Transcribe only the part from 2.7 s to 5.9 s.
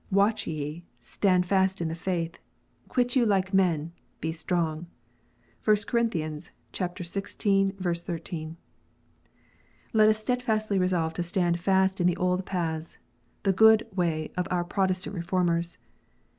Quit you like men: be strong." (1